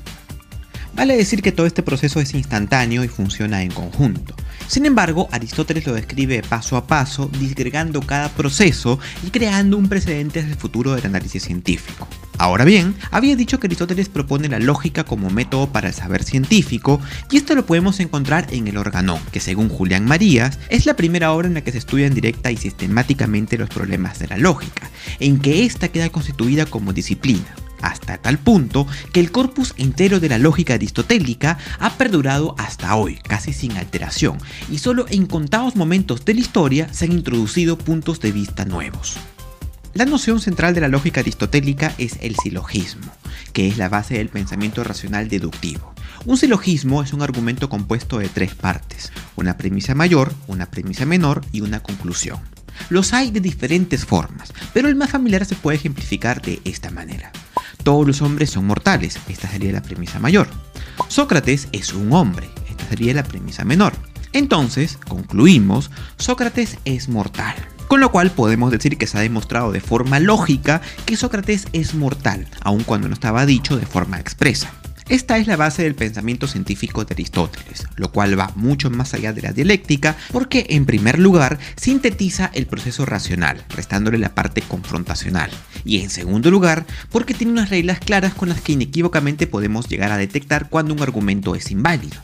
Vale 0.95 1.17
decir 1.17 1.41
que 1.41 1.51
todo 1.51 1.65
este 1.65 1.83
proceso 1.83 2.21
es 2.21 2.33
instantáneo 2.33 3.03
y 3.03 3.09
funciona 3.09 3.63
en 3.63 3.71
conjunto. 3.71 4.33
Sin 4.67 4.85
embargo, 4.85 5.27
Aristóteles 5.31 5.85
lo 5.85 5.93
describe 5.93 6.41
paso 6.41 6.75
a 6.77 6.87
paso, 6.87 7.29
disgregando 7.39 8.01
cada 8.01 8.29
proceso 8.29 8.99
y 9.25 9.29
creando 9.29 9.77
un 9.77 9.87
precedente 9.87 10.39
hacia 10.39 10.51
el 10.51 10.57
futuro 10.57 10.95
del 10.95 11.05
análisis 11.05 11.43
científico. 11.43 12.07
Ahora 12.37 12.65
bien, 12.65 12.95
había 13.11 13.35
dicho 13.35 13.59
que 13.59 13.67
Aristóteles 13.67 14.09
propone 14.09 14.49
la 14.49 14.59
lógica 14.59 15.05
como 15.05 15.29
método 15.29 15.71
para 15.71 15.89
el 15.89 15.93
saber 15.93 16.23
científico, 16.23 16.99
y 17.31 17.37
esto 17.37 17.55
lo 17.55 17.65
podemos 17.65 17.99
encontrar 17.99 18.47
en 18.51 18.67
el 18.67 18.77
Organón, 18.77 19.19
que 19.31 19.39
según 19.39 19.69
Julián 19.69 20.05
Marías 20.05 20.59
es 20.69 20.85
la 20.85 20.95
primera 20.95 21.31
obra 21.31 21.47
en 21.47 21.53
la 21.53 21.61
que 21.61 21.71
se 21.71 21.77
estudian 21.77 22.13
directa 22.13 22.51
y 22.51 22.57
sistemáticamente 22.57 23.57
los 23.57 23.69
problemas 23.69 24.19
de 24.19 24.27
la 24.27 24.37
lógica, 24.37 24.89
en 25.19 25.39
que 25.39 25.63
ésta 25.63 25.87
queda 25.87 26.09
constituida 26.09 26.65
como 26.65 26.91
disciplina 26.91 27.55
hasta 27.85 28.17
tal 28.17 28.37
punto 28.37 28.87
que 29.13 29.19
el 29.19 29.31
corpus 29.31 29.73
entero 29.77 30.19
de 30.19 30.29
la 30.29 30.37
lógica 30.37 30.73
aristotélica 30.73 31.57
ha 31.79 31.91
perdurado 31.93 32.55
hasta 32.57 32.95
hoy, 32.95 33.19
casi 33.27 33.53
sin 33.53 33.77
alteración, 33.77 34.37
y 34.71 34.79
solo 34.79 35.05
en 35.09 35.27
contados 35.27 35.75
momentos 35.75 36.25
de 36.25 36.33
la 36.33 36.39
historia 36.41 36.93
se 36.93 37.05
han 37.05 37.11
introducido 37.11 37.77
puntos 37.77 38.19
de 38.19 38.31
vista 38.31 38.65
nuevos. 38.65 39.17
La 39.93 40.05
noción 40.05 40.41
central 40.41 40.73
de 40.73 40.81
la 40.81 40.89
lógica 40.89 41.21
aristotélica 41.21 41.93
es 41.97 42.17
el 42.21 42.35
silogismo, 42.35 43.09
que 43.53 43.69
es 43.69 43.77
la 43.77 43.87
base 43.87 44.15
del 44.15 44.29
pensamiento 44.29 44.83
racional 44.83 45.29
deductivo. 45.29 45.93
Un 46.25 46.37
silogismo 46.37 47.03
es 47.03 47.13
un 47.13 47.21
argumento 47.21 47.69
compuesto 47.69 48.17
de 48.17 48.27
tres 48.27 48.55
partes, 48.55 49.13
una 49.35 49.57
premisa 49.57 49.95
mayor, 49.95 50.33
una 50.47 50.65
premisa 50.65 51.05
menor 51.05 51.45
y 51.51 51.61
una 51.61 51.81
conclusión. 51.81 52.39
Los 52.89 53.13
hay 53.13 53.31
de 53.31 53.39
diferentes 53.39 54.05
formas, 54.05 54.53
pero 54.73 54.89
el 54.89 54.95
más 54.95 55.11
familiar 55.11 55.45
se 55.45 55.55
puede 55.55 55.77
ejemplificar 55.77 56.41
de 56.41 56.59
esta 56.65 56.91
manera. 56.91 57.31
Todos 57.85 58.07
los 58.07 58.23
hombres 58.23 58.49
son 58.49 58.65
mortales, 58.65 59.19
esta 59.29 59.47
sería 59.47 59.71
la 59.71 59.83
premisa 59.83 60.19
mayor. 60.19 60.47
Sócrates 61.07 61.67
es 61.71 61.93
un 61.93 62.11
hombre, 62.13 62.49
esta 62.67 62.83
sería 62.87 63.13
la 63.13 63.21
premisa 63.21 63.63
menor. 63.63 63.93
Entonces, 64.33 64.97
concluimos, 65.07 65.91
Sócrates 66.17 66.79
es 66.85 67.09
mortal. 67.09 67.53
Con 67.87 67.99
lo 67.99 68.11
cual 68.11 68.31
podemos 68.31 68.71
decir 68.71 68.97
que 68.97 69.05
se 69.05 69.19
ha 69.19 69.21
demostrado 69.21 69.71
de 69.71 69.81
forma 69.81 70.19
lógica 70.19 70.81
que 71.05 71.15
Sócrates 71.15 71.67
es 71.73 71.93
mortal, 71.93 72.47
aun 72.61 72.83
cuando 72.83 73.07
no 73.07 73.13
estaba 73.13 73.45
dicho 73.45 73.77
de 73.77 73.85
forma 73.85 74.19
expresa. 74.19 74.73
Esta 75.07 75.37
es 75.37 75.45
la 75.45 75.55
base 75.55 75.83
del 75.83 75.93
pensamiento 75.93 76.47
científico 76.47 77.05
de 77.05 77.13
Aristóteles, 77.13 77.85
lo 77.95 78.11
cual 78.11 78.39
va 78.39 78.51
mucho 78.55 78.89
más 78.89 79.13
allá 79.13 79.33
de 79.33 79.43
la 79.43 79.53
dialéctica 79.53 80.17
porque 80.31 80.65
en 80.69 80.87
primer 80.87 81.19
lugar 81.19 81.59
sintetiza 81.75 82.49
el 82.55 82.65
proceso 82.65 83.05
racional, 83.05 83.63
restándole 83.69 84.17
la 84.17 84.33
parte 84.33 84.63
confrontacional, 84.63 85.51
y 85.83 85.99
en 85.99 86.09
segundo 86.09 86.49
lugar 86.49 86.87
porque 87.11 87.35
tiene 87.35 87.53
unas 87.53 87.69
reglas 87.69 87.99
claras 87.99 88.33
con 88.33 88.49
las 88.49 88.61
que 88.61 88.71
inequívocamente 88.71 89.45
podemos 89.45 89.87
llegar 89.87 90.11
a 90.11 90.17
detectar 90.17 90.69
cuando 90.69 90.95
un 90.95 91.03
argumento 91.03 91.53
es 91.53 91.69
inválido. 91.69 92.17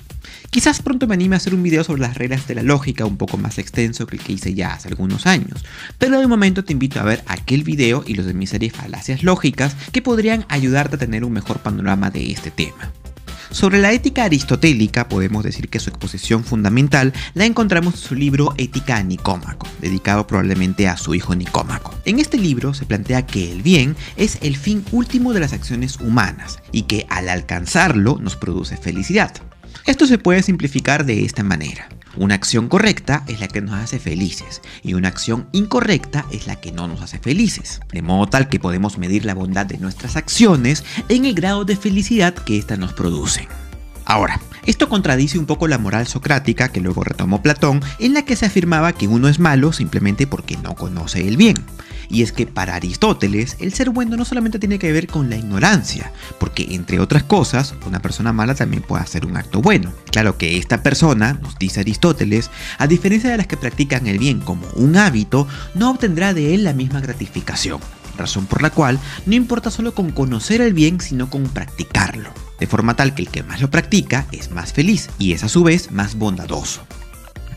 Quizás 0.49 0.81
pronto 0.81 1.07
me 1.07 1.13
anime 1.13 1.35
a 1.35 1.37
hacer 1.37 1.55
un 1.55 1.63
video 1.63 1.83
sobre 1.83 2.01
las 2.01 2.17
reglas 2.17 2.47
de 2.47 2.55
la 2.55 2.63
lógica 2.63 3.05
un 3.05 3.17
poco 3.17 3.37
más 3.37 3.57
extenso 3.57 4.05
que 4.07 4.17
el 4.17 4.23
que 4.23 4.33
hice 4.33 4.53
ya 4.53 4.73
hace 4.73 4.89
algunos 4.89 5.25
años, 5.25 5.63
pero 5.97 6.19
de 6.19 6.27
momento 6.27 6.63
te 6.63 6.73
invito 6.73 6.99
a 6.99 7.03
ver 7.03 7.23
aquel 7.27 7.63
video 7.63 8.03
y 8.05 8.15
los 8.15 8.25
de 8.25 8.33
mi 8.33 8.47
serie 8.47 8.69
Falacias 8.69 9.23
Lógicas 9.23 9.75
que 9.91 10.01
podrían 10.01 10.45
ayudarte 10.49 10.95
a 10.95 10.99
tener 10.99 11.23
un 11.23 11.33
mejor 11.33 11.59
panorama 11.59 12.09
de 12.09 12.31
este 12.31 12.51
tema. 12.51 12.91
Sobre 13.51 13.81
la 13.81 13.91
ética 13.91 14.23
aristotélica, 14.23 15.09
podemos 15.09 15.43
decir 15.43 15.67
que 15.67 15.81
su 15.81 15.89
exposición 15.89 16.45
fundamental 16.45 17.11
la 17.33 17.45
encontramos 17.45 17.95
en 17.95 17.99
su 17.99 18.15
libro 18.15 18.53
Ética 18.57 18.95
a 18.95 19.03
Nicómaco, 19.03 19.67
dedicado 19.81 20.25
probablemente 20.25 20.87
a 20.87 20.95
su 20.95 21.13
hijo 21.15 21.35
Nicómaco. 21.35 21.93
En 22.05 22.19
este 22.19 22.37
libro 22.37 22.73
se 22.73 22.85
plantea 22.85 23.25
que 23.25 23.51
el 23.51 23.61
bien 23.61 23.97
es 24.15 24.37
el 24.41 24.55
fin 24.55 24.85
último 24.93 25.33
de 25.33 25.41
las 25.41 25.51
acciones 25.51 25.99
humanas 25.99 26.59
y 26.71 26.83
que 26.83 27.05
al 27.09 27.27
alcanzarlo 27.27 28.17
nos 28.21 28.37
produce 28.37 28.77
felicidad. 28.77 29.33
Esto 29.85 30.05
se 30.05 30.17
puede 30.17 30.43
simplificar 30.43 31.05
de 31.05 31.25
esta 31.25 31.43
manera. 31.43 31.89
Una 32.17 32.35
acción 32.35 32.67
correcta 32.67 33.23
es 33.27 33.39
la 33.39 33.47
que 33.47 33.61
nos 33.61 33.73
hace 33.75 33.97
felices 33.97 34.61
y 34.83 34.95
una 34.95 35.07
acción 35.07 35.47
incorrecta 35.53 36.25
es 36.31 36.45
la 36.45 36.57
que 36.57 36.71
no 36.71 36.87
nos 36.87 37.01
hace 37.01 37.19
felices. 37.19 37.79
De 37.91 38.01
modo 38.01 38.27
tal 38.27 38.49
que 38.49 38.59
podemos 38.59 38.97
medir 38.97 39.25
la 39.25 39.33
bondad 39.33 39.65
de 39.65 39.77
nuestras 39.77 40.17
acciones 40.17 40.83
en 41.07 41.25
el 41.25 41.33
grado 41.33 41.63
de 41.63 41.77
felicidad 41.77 42.33
que 42.33 42.57
éstas 42.57 42.79
nos 42.79 42.93
producen. 42.93 43.47
Ahora, 44.05 44.39
esto 44.65 44.89
contradice 44.89 45.39
un 45.39 45.45
poco 45.45 45.67
la 45.67 45.77
moral 45.77 46.07
socrática 46.07 46.69
que 46.69 46.81
luego 46.81 47.03
retomó 47.03 47.41
Platón, 47.41 47.81
en 47.99 48.13
la 48.13 48.23
que 48.23 48.35
se 48.35 48.45
afirmaba 48.45 48.93
que 48.93 49.07
uno 49.07 49.27
es 49.27 49.39
malo 49.39 49.73
simplemente 49.73 50.27
porque 50.27 50.57
no 50.57 50.75
conoce 50.75 51.27
el 51.27 51.37
bien. 51.37 51.55
Y 52.09 52.23
es 52.23 52.31
que 52.31 52.45
para 52.45 52.75
Aristóteles, 52.75 53.55
el 53.59 53.73
ser 53.73 53.89
bueno 53.89 54.17
no 54.17 54.25
solamente 54.25 54.59
tiene 54.59 54.79
que 54.79 54.91
ver 54.91 55.07
con 55.07 55.29
la 55.29 55.37
ignorancia, 55.37 56.11
porque 56.39 56.67
entre 56.71 56.99
otras 56.99 57.23
cosas, 57.23 57.73
una 57.87 58.01
persona 58.01 58.33
mala 58.33 58.53
también 58.53 58.83
puede 58.83 59.01
hacer 59.01 59.25
un 59.25 59.37
acto 59.37 59.61
bueno. 59.61 59.93
Claro 60.11 60.37
que 60.37 60.57
esta 60.57 60.83
persona, 60.83 61.39
nos 61.41 61.57
dice 61.57 61.79
Aristóteles, 61.79 62.51
a 62.77 62.87
diferencia 62.87 63.29
de 63.29 63.37
las 63.37 63.47
que 63.47 63.57
practican 63.57 64.07
el 64.07 64.19
bien 64.19 64.41
como 64.41 64.67
un 64.75 64.97
hábito, 64.97 65.47
no 65.73 65.89
obtendrá 65.89 66.33
de 66.33 66.53
él 66.53 66.65
la 66.65 66.73
misma 66.73 66.99
gratificación 66.99 67.79
razón 68.17 68.45
por 68.45 68.61
la 68.61 68.69
cual 68.69 68.99
no 69.25 69.35
importa 69.35 69.71
solo 69.71 69.95
con 69.95 70.11
conocer 70.11 70.61
el 70.61 70.73
bien, 70.73 70.99
sino 70.99 71.29
con 71.29 71.45
practicarlo, 71.45 72.31
de 72.61 72.67
forma 72.67 72.95
tal 72.95 73.15
que 73.15 73.23
el 73.23 73.29
que 73.29 73.41
más 73.41 73.59
lo 73.59 73.71
practica 73.71 74.27
es 74.31 74.51
más 74.51 74.71
feliz 74.71 75.09
y 75.17 75.33
es 75.33 75.43
a 75.43 75.49
su 75.49 75.63
vez 75.63 75.91
más 75.91 76.15
bondadoso. 76.15 76.85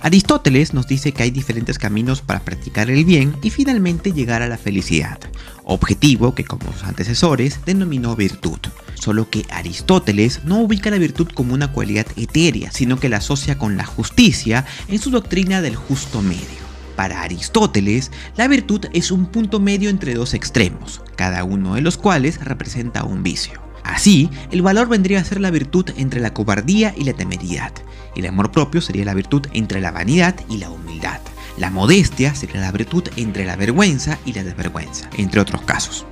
Aristóteles 0.00 0.72
nos 0.72 0.86
dice 0.86 1.12
que 1.12 1.22
hay 1.22 1.30
diferentes 1.30 1.78
caminos 1.78 2.22
para 2.22 2.40
practicar 2.40 2.90
el 2.90 3.04
bien 3.04 3.36
y 3.42 3.50
finalmente 3.50 4.12
llegar 4.12 4.40
a 4.40 4.48
la 4.48 4.56
felicidad, 4.56 5.18
objetivo 5.62 6.34
que 6.34 6.44
como 6.44 6.72
sus 6.72 6.84
antecesores 6.84 7.60
denominó 7.66 8.16
virtud. 8.16 8.58
Solo 8.94 9.28
que 9.28 9.44
Aristóteles 9.50 10.44
no 10.44 10.60
ubica 10.60 10.90
la 10.90 10.98
virtud 10.98 11.28
como 11.34 11.52
una 11.52 11.70
cualidad 11.70 12.06
etérea, 12.16 12.72
sino 12.72 12.98
que 12.98 13.10
la 13.10 13.18
asocia 13.18 13.58
con 13.58 13.76
la 13.76 13.84
justicia 13.84 14.64
en 14.88 14.98
su 14.98 15.10
doctrina 15.10 15.60
del 15.60 15.76
justo 15.76 16.22
medio. 16.22 16.64
Para 16.96 17.22
Aristóteles, 17.22 18.10
la 18.36 18.48
virtud 18.48 18.86
es 18.94 19.10
un 19.10 19.26
punto 19.26 19.60
medio 19.60 19.90
entre 19.90 20.14
dos 20.14 20.32
extremos, 20.32 21.02
cada 21.16 21.44
uno 21.44 21.74
de 21.74 21.82
los 21.82 21.98
cuales 21.98 22.42
representa 22.42 23.04
un 23.04 23.22
vicio. 23.22 23.63
Así, 23.84 24.30
el 24.50 24.62
valor 24.62 24.88
vendría 24.88 25.20
a 25.20 25.24
ser 25.24 25.40
la 25.40 25.50
virtud 25.50 25.90
entre 25.96 26.20
la 26.20 26.32
cobardía 26.32 26.94
y 26.96 27.04
la 27.04 27.12
temeridad, 27.12 27.72
y 28.16 28.20
el 28.20 28.26
amor 28.26 28.50
propio 28.50 28.80
sería 28.80 29.04
la 29.04 29.14
virtud 29.14 29.46
entre 29.52 29.80
la 29.80 29.92
vanidad 29.92 30.34
y 30.48 30.56
la 30.56 30.70
humildad. 30.70 31.20
La 31.58 31.70
modestia 31.70 32.34
sería 32.34 32.60
la 32.60 32.72
virtud 32.72 33.04
entre 33.16 33.44
la 33.44 33.56
vergüenza 33.56 34.18
y 34.24 34.32
la 34.32 34.42
desvergüenza, 34.42 35.08
entre 35.18 35.40
otros 35.40 35.62
casos. 35.62 36.06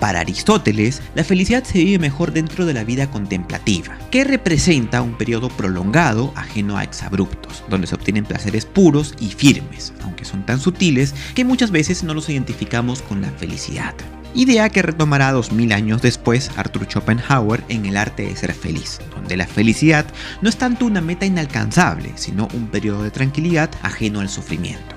Para 0.00 0.18
Aristóteles, 0.18 1.00
la 1.14 1.22
felicidad 1.22 1.62
se 1.62 1.78
vive 1.78 2.00
mejor 2.00 2.32
dentro 2.32 2.66
de 2.66 2.74
la 2.74 2.82
vida 2.82 3.08
contemplativa, 3.08 3.96
que 4.10 4.24
representa 4.24 5.00
un 5.00 5.16
periodo 5.16 5.48
prolongado 5.48 6.32
ajeno 6.34 6.76
a 6.76 6.82
exabruptos, 6.82 7.62
donde 7.70 7.86
se 7.86 7.94
obtienen 7.94 8.24
placeres 8.24 8.66
puros 8.66 9.14
y 9.20 9.28
firmes, 9.28 9.94
aunque 10.02 10.24
son 10.24 10.44
tan 10.44 10.58
sutiles 10.58 11.14
que 11.36 11.44
muchas 11.44 11.70
veces 11.70 12.02
no 12.02 12.14
los 12.14 12.28
identificamos 12.28 13.00
con 13.00 13.22
la 13.22 13.30
felicidad 13.30 13.94
idea 14.34 14.68
que 14.70 14.82
retomará 14.82 15.32
2000 15.32 15.72
años 15.72 16.02
después 16.02 16.50
Arthur 16.56 16.86
Schopenhauer 16.86 17.64
en 17.68 17.86
El 17.86 17.96
arte 17.96 18.24
de 18.24 18.36
ser 18.36 18.54
feliz, 18.54 19.00
donde 19.14 19.36
la 19.36 19.46
felicidad 19.46 20.06
no 20.40 20.48
es 20.48 20.56
tanto 20.56 20.86
una 20.86 21.00
meta 21.00 21.26
inalcanzable, 21.26 22.12
sino 22.16 22.48
un 22.54 22.68
periodo 22.68 23.02
de 23.02 23.10
tranquilidad 23.10 23.70
ajeno 23.82 24.20
al 24.20 24.28
sufrimiento. 24.28 24.96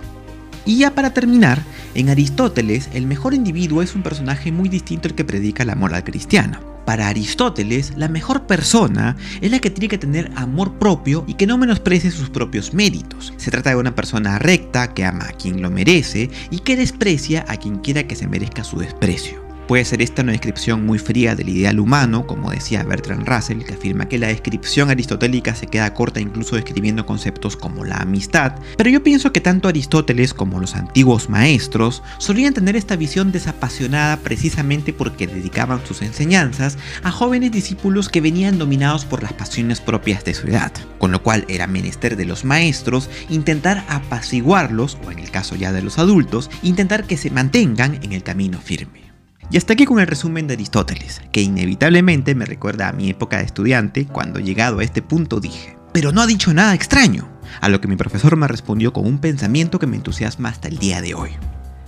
Y 0.66 0.80
ya 0.80 0.92
para 0.92 1.14
terminar, 1.14 1.62
en 1.94 2.10
Aristóteles 2.10 2.90
el 2.94 3.06
mejor 3.06 3.34
individuo 3.34 3.82
es 3.82 3.96
un 3.96 4.04
personaje 4.04 4.52
muy 4.52 4.70
distinto 4.70 5.08
al 5.08 5.16
que 5.16 5.26
predica 5.26 5.64
la 5.64 5.76
moral 5.76 6.04
cristiana. 6.04 6.60
Para 6.86 7.08
Aristóteles, 7.08 7.94
la 7.98 8.08
mejor 8.08 8.46
persona 8.48 9.18
es 9.42 9.52
la 9.52 9.60
que 9.60 9.70
tiene 9.70 9.88
que 9.88 9.98
tener 9.98 10.32
amor 10.36 10.74
propio 10.74 11.24
y 11.28 11.34
que 11.34 11.48
no 11.48 11.58
menosprecie 11.58 12.12
sus 12.12 12.30
propios 12.30 12.74
méritos. 12.74 13.34
Se 13.38 13.52
trata 13.52 13.72
de 13.72 13.78
una 13.78 13.96
persona 13.96 14.40
recta 14.40 14.94
que 14.94 15.06
ama 15.06 15.26
a 15.30 15.34
quien 15.34 15.62
lo 15.62 15.72
merece 15.72 16.30
y 16.52 16.60
que 16.60 16.76
desprecia 16.76 17.46
a 17.48 17.58
quien 17.58 17.78
quiera 17.80 18.08
que 18.08 18.16
se 18.16 18.28
merezca 18.28 18.64
su 18.64 18.78
desprecio. 18.78 19.45
Puede 19.68 19.84
ser 19.84 20.04
esta 20.04 20.22
una 20.22 20.34
descripción 20.34 20.86
muy 20.86 21.00
fría 21.00 21.36
del 21.36 21.50
ideal 21.50 21.80
humano, 21.80 22.28
como 22.28 22.52
decía 22.52 22.84
Bertrand 22.84 23.28
Russell, 23.28 23.64
que 23.64 23.74
afirma 23.74 24.08
que 24.08 24.20
la 24.20 24.28
descripción 24.28 24.92
aristotélica 24.92 25.56
se 25.56 25.66
queda 25.66 25.92
corta 25.96 26.20
incluso 26.20 26.56
describiendo 26.56 27.08
conceptos 27.08 27.58
como 27.58 27.84
la 27.84 27.98
amistad, 27.98 28.54
pero 28.78 28.92
yo 28.92 29.02
pienso 29.02 29.32
que 29.32 29.42
tanto 29.42 29.68
Aristóteles 29.68 30.36
como 30.36 30.60
los 30.60 30.76
antiguos 30.76 31.30
maestros 31.30 32.04
solían 32.20 32.54
tener 32.54 32.76
esta 32.76 32.96
visión 32.96 33.32
desapasionada 33.32 34.18
precisamente 34.18 34.94
porque 34.94 35.26
dedicaban 35.26 35.84
sus 35.84 36.04
enseñanzas 36.04 36.78
a 37.02 37.12
jóvenes 37.12 37.52
discípulos 37.52 38.10
que 38.10 38.22
venían 38.22 38.60
dominados 38.60 39.06
por 39.06 39.24
las 39.24 39.34
pasiones 39.34 39.82
propias 39.82 40.24
de 40.26 40.36
su 40.36 40.48
edad, 40.48 40.72
con 41.00 41.12
lo 41.12 41.24
cual 41.24 41.44
era 41.48 41.66
menester 41.66 42.16
de 42.18 42.26
los 42.26 42.46
maestros 42.46 43.10
intentar 43.30 43.84
apaciguarlos, 43.90 45.00
o 45.08 45.12
en 45.12 45.18
el 45.18 45.32
caso 45.32 45.56
ya 45.56 45.72
de 45.72 45.82
los 45.82 45.98
adultos, 45.98 46.52
intentar 46.62 47.06
que 47.06 47.18
se 47.18 47.32
mantengan 47.32 48.00
en 48.04 48.14
el 48.14 48.22
camino 48.22 48.60
firme. 48.60 49.05
Y 49.52 49.58
hasta 49.58 49.74
aquí 49.74 49.86
con 49.86 50.00
el 50.00 50.08
resumen 50.08 50.48
de 50.48 50.56
Aristóteles, 50.56 51.22
que 51.32 51.42
inevitablemente 51.42 52.36
me 52.36 52.46
recuerda 52.46 52.90
a 52.90 52.94
mi 52.94 53.10
época 53.10 53.38
de 53.38 53.44
estudiante, 53.44 54.06
cuando 54.06 54.40
llegado 54.40 54.80
a 54.80 54.84
este 54.84 55.02
punto 55.02 55.40
dije, 55.40 55.78
pero 55.94 56.12
no 56.12 56.22
ha 56.22 56.28
dicho 56.28 56.54
nada 56.54 56.74
extraño, 56.74 57.30
a 57.62 57.70
lo 57.70 57.80
que 57.80 57.88
mi 57.88 57.96
profesor 57.96 58.36
me 58.36 58.48
respondió 58.48 58.92
con 58.92 59.06
un 59.06 59.20
pensamiento 59.20 59.80
que 59.80 59.88
me 59.88 59.98
entusiasma 59.98 60.50
hasta 60.50 60.68
el 60.68 60.78
día 60.78 61.02
de 61.02 61.14
hoy. 61.14 61.32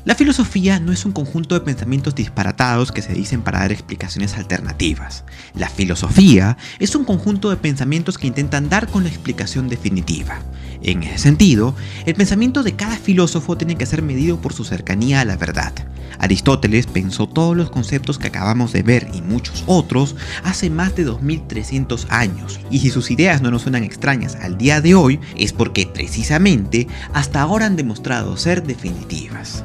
La 0.07 0.15
filosofía 0.15 0.79
no 0.79 0.93
es 0.93 1.03
un 1.03 1.11
conjunto 1.11 1.55
de 1.55 1.65
pensamientos 1.65 2.15
disparatados 2.15 2.93
que 2.93 3.01
se 3.01 3.11
dicen 3.11 3.41
para 3.41 3.59
dar 3.59 3.73
explicaciones 3.73 4.37
alternativas. 4.37 5.25
La 5.53 5.67
filosofía 5.67 6.55
es 6.79 6.95
un 6.95 7.03
conjunto 7.03 7.49
de 7.49 7.57
pensamientos 7.57 8.17
que 8.17 8.27
intentan 8.27 8.69
dar 8.69 8.87
con 8.87 9.03
la 9.03 9.09
explicación 9.09 9.67
definitiva. 9.67 10.39
En 10.81 11.03
ese 11.03 11.17
sentido, 11.17 11.75
el 12.05 12.15
pensamiento 12.15 12.63
de 12.63 12.77
cada 12.77 12.95
filósofo 12.95 13.57
tiene 13.57 13.75
que 13.75 13.85
ser 13.85 14.01
medido 14.01 14.39
por 14.39 14.53
su 14.53 14.63
cercanía 14.63 15.19
a 15.19 15.25
la 15.25 15.35
verdad. 15.35 15.73
Aristóteles 16.19 16.87
pensó 16.87 17.27
todos 17.27 17.55
los 17.55 17.69
conceptos 17.69 18.17
que 18.17 18.27
acabamos 18.27 18.73
de 18.73 18.83
ver 18.83 19.07
y 19.13 19.21
muchos 19.21 19.63
otros 19.67 20.15
hace 20.43 20.69
más 20.69 20.95
de 20.95 21.03
2300 21.03 22.07
años, 22.09 22.59
y 22.69 22.79
si 22.79 22.89
sus 22.89 23.11
ideas 23.11 23.41
no 23.41 23.51
nos 23.51 23.63
suenan 23.63 23.83
extrañas 23.83 24.35
al 24.35 24.57
día 24.57 24.81
de 24.81 24.95
hoy, 24.95 25.19
es 25.35 25.53
porque 25.53 25.87
precisamente 25.87 26.87
hasta 27.13 27.41
ahora 27.41 27.65
han 27.65 27.75
demostrado 27.75 28.37
ser 28.37 28.63
definitivas. 28.63 29.63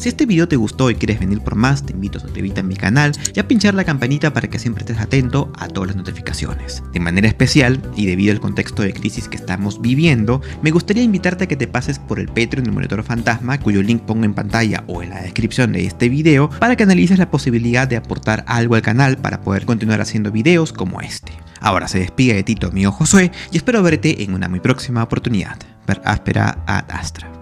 Si 0.00 0.08
este 0.08 0.24
video 0.24 0.48
te 0.48 0.56
gustó 0.56 0.90
y 0.90 0.94
quieres 0.94 1.20
venir 1.20 1.42
por 1.42 1.56
más, 1.56 1.84
te 1.84 1.92
invito 1.92 2.16
a 2.16 2.22
suscribirte 2.22 2.60
a 2.60 2.62
mi 2.62 2.74
canal 2.74 3.12
y 3.34 3.38
a 3.38 3.46
pinchar 3.46 3.74
la 3.74 3.84
campanita 3.84 4.32
para 4.32 4.48
que 4.48 4.58
siempre 4.58 4.80
estés 4.82 4.98
atento 4.98 5.52
a 5.58 5.68
todas 5.68 5.88
las 5.88 5.96
notificaciones. 5.96 6.82
De 6.94 7.00
manera 7.00 7.28
especial, 7.28 7.82
y 7.96 8.06
debido 8.06 8.32
al 8.32 8.40
contexto 8.40 8.82
de 8.82 8.94
crisis 8.94 9.28
que 9.28 9.36
estamos 9.36 9.82
viviendo, 9.82 10.40
me 10.62 10.70
gustaría 10.70 11.02
invitarte 11.02 11.44
a 11.44 11.48
que 11.48 11.56
te 11.56 11.68
pases 11.68 11.98
por 11.98 12.18
el 12.18 12.28
Patreon 12.28 12.64
del 12.64 12.72
Monitor 12.72 13.02
Fantasma, 13.02 13.60
cuyo 13.60 13.82
link 13.82 14.00
pongo 14.00 14.24
en 14.24 14.32
pantalla 14.32 14.84
o 14.86 15.02
en 15.02 15.10
la 15.10 15.20
descripción 15.20 15.72
de 15.72 15.84
este 15.84 16.08
video, 16.08 16.48
para 16.48 16.76
que 16.76 16.84
analices 16.84 17.18
la 17.18 17.30
posibilidad 17.30 17.86
de 17.86 17.98
aportar 17.98 18.42
algo 18.46 18.76
al 18.76 18.82
canal 18.82 19.18
para 19.18 19.42
poder 19.42 19.66
continuar 19.66 20.00
haciendo 20.00 20.32
videos 20.32 20.72
como 20.72 21.02
este. 21.02 21.34
Ahora 21.60 21.88
se 21.88 21.98
despide 21.98 22.32
de 22.36 22.42
Tito, 22.42 22.72
mío 22.72 22.90
Josué, 22.90 23.32
y 23.52 23.58
espero 23.58 23.82
verte 23.82 24.22
en 24.22 24.32
una 24.32 24.48
muy 24.48 24.60
próxima 24.60 25.02
oportunidad. 25.02 25.58
Per 25.84 26.00
áspera 26.06 26.64
ad 26.66 26.84
astra. 26.88 27.39